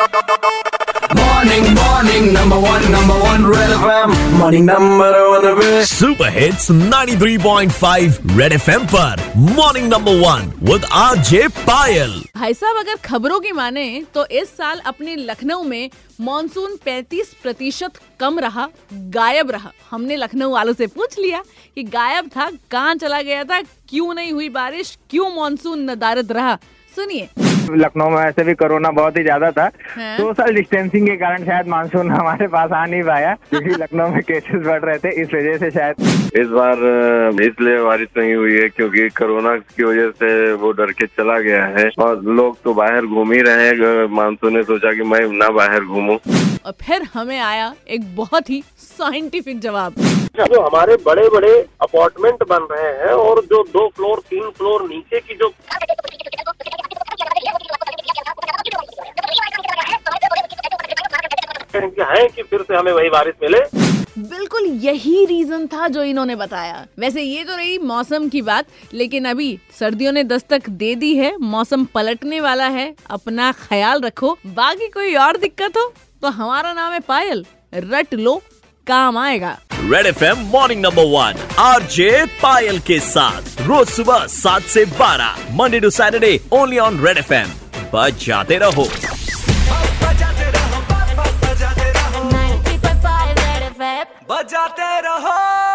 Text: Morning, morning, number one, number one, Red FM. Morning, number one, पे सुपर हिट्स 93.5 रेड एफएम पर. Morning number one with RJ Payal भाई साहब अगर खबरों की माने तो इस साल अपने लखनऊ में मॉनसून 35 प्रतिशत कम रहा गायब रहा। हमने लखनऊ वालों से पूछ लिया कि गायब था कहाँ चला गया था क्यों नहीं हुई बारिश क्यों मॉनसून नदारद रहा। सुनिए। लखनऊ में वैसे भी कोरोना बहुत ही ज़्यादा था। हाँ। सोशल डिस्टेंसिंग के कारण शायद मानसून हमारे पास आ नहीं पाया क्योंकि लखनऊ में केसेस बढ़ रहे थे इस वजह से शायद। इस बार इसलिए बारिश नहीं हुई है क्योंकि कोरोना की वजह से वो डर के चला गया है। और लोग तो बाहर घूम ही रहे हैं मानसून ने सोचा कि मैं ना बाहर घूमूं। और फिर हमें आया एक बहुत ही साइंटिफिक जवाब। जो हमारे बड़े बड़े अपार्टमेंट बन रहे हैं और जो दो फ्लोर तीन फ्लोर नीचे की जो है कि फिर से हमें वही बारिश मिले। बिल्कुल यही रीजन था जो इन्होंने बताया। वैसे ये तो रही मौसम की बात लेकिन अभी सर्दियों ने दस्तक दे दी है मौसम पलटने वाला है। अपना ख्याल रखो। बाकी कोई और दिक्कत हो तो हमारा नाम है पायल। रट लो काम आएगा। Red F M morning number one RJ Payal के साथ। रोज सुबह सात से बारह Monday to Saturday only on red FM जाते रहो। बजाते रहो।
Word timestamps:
Morning, 0.00 1.64
morning, 1.76 2.32
number 2.32 2.58
one, 2.58 2.84
number 2.90 3.16
one, 3.22 3.42
Red 3.44 3.72
FM. 3.72 4.12
Morning, 4.38 4.64
number 4.66 5.08
one, 5.30 5.44
पे 5.58 5.84
सुपर 5.86 6.30
हिट्स 6.32 6.70
93.5 6.70 8.16
रेड 8.38 8.52
एफएम 8.52 8.86
पर. 8.94 9.22
Morning 9.36 9.88
number 9.92 10.14
one 10.20 10.52
with 10.70 10.84
RJ 10.92 11.48
Payal 11.58 12.12
भाई 12.36 12.54
साहब 12.54 12.76
अगर 12.76 12.96
खबरों 13.04 13.40
की 13.40 13.52
माने 13.52 13.86
तो 14.14 14.26
इस 14.40 14.56
साल 14.56 14.78
अपने 14.86 15.16
लखनऊ 15.16 15.62
में 15.62 15.90
मॉनसून 16.20 16.76
35 16.86 17.34
प्रतिशत 17.42 18.00
कम 18.20 18.38
रहा 18.38 18.68
गायब 19.18 19.50
रहा। 19.50 19.70
हमने 19.90 20.16
लखनऊ 20.16 20.50
वालों 20.50 20.72
से 20.72 20.86
पूछ 20.86 21.18
लिया 21.18 21.42
कि 21.74 21.82
गायब 21.82 22.30
था 22.36 22.50
कहाँ 22.70 22.94
चला 22.94 23.22
गया 23.22 23.44
था 23.44 23.62
क्यों 23.62 24.14
नहीं 24.14 24.32
हुई 24.32 24.48
बारिश 24.48 24.98
क्यों 25.10 25.30
मॉनसून 25.34 25.90
नदारद 25.90 26.32
रहा। 26.32 26.58
सुनिए। 26.96 27.28
लखनऊ 27.70 28.08
में 28.10 28.16
वैसे 28.16 28.44
भी 28.44 28.54
कोरोना 28.54 28.90
बहुत 28.90 29.16
ही 29.18 29.22
ज़्यादा 29.22 29.50
था। 29.50 29.64
हाँ। 29.96 30.16
सोशल 30.16 30.54
डिस्टेंसिंग 30.54 31.06
के 31.08 31.16
कारण 31.16 31.44
शायद 31.44 31.66
मानसून 31.68 32.10
हमारे 32.10 32.46
पास 32.46 32.70
आ 32.72 32.84
नहीं 32.86 33.02
पाया 33.02 33.34
क्योंकि 33.50 33.70
लखनऊ 33.82 34.08
में 34.08 34.22
केसेस 34.22 34.66
बढ़ 34.66 34.84
रहे 34.84 34.98
थे 34.98 35.10
इस 35.22 35.34
वजह 35.34 35.56
से 35.58 35.70
शायद। 35.70 36.00
इस 36.40 36.48
बार 36.48 36.78
इसलिए 37.42 37.78
बारिश 37.84 38.08
नहीं 38.16 38.34
हुई 38.34 38.54
है 38.54 38.68
क्योंकि 38.68 39.08
कोरोना 39.18 39.56
की 39.56 39.84
वजह 39.84 40.10
से 40.12 40.52
वो 40.54 40.72
डर 40.72 40.92
के 40.92 41.06
चला 41.06 41.38
गया 41.40 41.64
है। 41.78 41.88
और 41.98 42.22
लोग 42.24 42.56
तो 42.64 42.74
बाहर 42.74 43.06
घूम 43.06 43.32
ही 43.32 43.40
रहे 43.40 43.66
हैं 43.68 44.06
मानसून 44.14 44.56
ने 44.56 44.62
सोचा 44.62 44.92
कि 44.92 45.02
मैं 45.12 45.20
ना 45.38 45.48
बाहर 45.50 45.84
घूमूं। 45.84 46.16
और 46.66 46.72
फिर 46.80 47.08
हमें 47.14 47.38
आया 47.40 47.72
एक 47.88 48.14
बहुत 48.16 48.50
ही 48.50 48.62
साइंटिफिक 48.78 49.60
जवाब। 49.60 49.94
जो 50.40 50.60
हमारे 50.60 50.96
बड़े 51.06 51.28
बड़े 51.28 51.52
अपार्टमेंट 51.82 52.42
बन 52.48 52.66
रहे 52.70 52.92
हैं 52.98 53.12
और 53.14 53.42
जो 53.44 53.62
दो 53.72 53.88
फ्लोर 53.96 54.22
तीन 54.30 54.50
फ्लोर 54.58 54.88
नीचे 54.88 55.20
की 55.20 55.34
जो 55.34 55.48
है 61.82 62.26
कि 62.28 62.42
फिर 62.42 62.62
से 62.62 62.76
हमें 62.76 62.92
वही 62.92 63.08
बारिश 63.08 63.34
मिले। 63.42 63.58
बिल्कुल 64.18 64.66
यही 64.84 65.24
रीजन 65.24 65.66
था 65.66 65.86
जो 65.88 66.02
इन्होंने 66.02 66.36
बताया। 66.36 66.86
वैसे 66.98 67.22
ये 67.22 67.44
तो 67.44 67.56
रही 67.56 67.78
मौसम 67.78 68.28
की 68.28 68.42
बात 68.42 68.66
लेकिन 68.94 69.24
अभी 69.24 69.58
सर्दियों 69.78 70.12
ने 70.12 70.24
दस्तक 70.24 70.68
दे 70.70 70.94
दी 70.94 71.14
है 71.16 71.36
मौसम 71.38 71.84
पलटने 71.84 72.40
वाला 72.40 72.66
है। 72.68 72.94
अपना 73.10 73.50
ख्याल 73.60 74.00
रखो। 74.00 74.36
बाकी 74.46 74.88
कोई 74.88 75.14
और 75.16 75.36
दिक्कत 75.36 75.76
हो 75.76 75.92
तो 76.22 76.28
हमारा 76.30 76.72
नाम 76.72 76.92
है 76.92 77.00
पायल। 77.00 77.44
रट 77.74 78.14
लो 78.14 78.40
काम 78.86 79.18
आएगा। 79.18 79.58
Red 79.74 80.06
F 80.06 80.24
M 80.24 80.38
morning 80.46 80.82
number 80.82 81.04
one 81.06 81.46
RJ 81.58 82.24
Payal 82.42 82.78
के 82.80 82.98
साथ। 83.00 83.60
रोज 83.60 83.88
सुबह 83.88 84.26
सात 84.26 84.62
से 84.62 84.84
बारह 84.98 85.56
Monday 85.56 85.80
to 85.80 85.90
Saturday 85.90 86.38
only 86.52 86.78
on 86.78 87.04
red 87.06 87.18
FM 87.18 87.58
जाते 88.20 88.56
रहो। 88.58 88.84
बजाते 94.28 95.00
रहो। 95.00 95.69